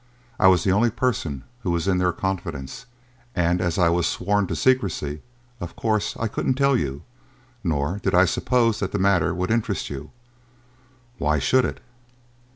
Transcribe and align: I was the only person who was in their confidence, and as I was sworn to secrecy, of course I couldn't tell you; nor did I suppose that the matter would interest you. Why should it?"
I 0.39 0.47
was 0.47 0.63
the 0.63 0.71
only 0.71 0.89
person 0.89 1.43
who 1.61 1.69
was 1.69 1.87
in 1.87 1.99
their 1.99 2.11
confidence, 2.11 2.87
and 3.35 3.61
as 3.61 3.77
I 3.77 3.89
was 3.89 4.07
sworn 4.07 4.47
to 4.47 4.55
secrecy, 4.55 5.21
of 5.59 5.75
course 5.75 6.17
I 6.19 6.27
couldn't 6.27 6.55
tell 6.55 6.75
you; 6.75 7.03
nor 7.63 7.99
did 7.99 8.15
I 8.15 8.25
suppose 8.25 8.79
that 8.79 8.93
the 8.93 8.97
matter 8.97 9.31
would 9.31 9.51
interest 9.51 9.91
you. 9.91 10.09
Why 11.19 11.37
should 11.37 11.65
it?" 11.65 11.81